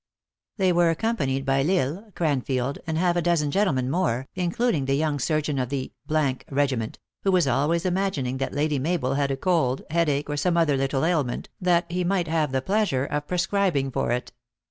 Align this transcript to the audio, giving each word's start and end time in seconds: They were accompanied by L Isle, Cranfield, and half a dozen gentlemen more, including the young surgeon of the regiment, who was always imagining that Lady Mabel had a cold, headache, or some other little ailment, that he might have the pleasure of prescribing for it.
They 0.57 0.73
were 0.73 0.89
accompanied 0.89 1.45
by 1.45 1.61
L 1.63 1.69
Isle, 1.69 2.11
Cranfield, 2.15 2.79
and 2.87 2.97
half 2.97 3.15
a 3.15 3.21
dozen 3.21 3.51
gentlemen 3.51 3.87
more, 3.91 4.27
including 4.33 4.85
the 4.85 4.95
young 4.95 5.19
surgeon 5.19 5.59
of 5.59 5.69
the 5.69 5.91
regiment, 6.09 6.97
who 7.23 7.31
was 7.31 7.47
always 7.47 7.85
imagining 7.85 8.37
that 8.39 8.51
Lady 8.51 8.79
Mabel 8.79 9.13
had 9.13 9.29
a 9.29 9.37
cold, 9.37 9.83
headache, 9.91 10.27
or 10.27 10.37
some 10.37 10.57
other 10.57 10.75
little 10.75 11.05
ailment, 11.05 11.49
that 11.61 11.85
he 11.91 12.03
might 12.03 12.27
have 12.27 12.51
the 12.51 12.63
pleasure 12.63 13.05
of 13.05 13.27
prescribing 13.27 13.91
for 13.91 14.11
it. 14.11 14.31